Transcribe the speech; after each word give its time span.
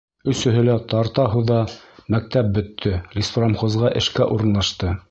Өсөһө 0.31 0.63
лә 0.69 0.77
тарта-һуҙа 0.93 1.59
мәктәп 2.17 2.51
бөттө, 2.57 2.97
леспромхозға 3.19 3.95
эшкә 4.03 4.31
урынлашты. 4.39 4.97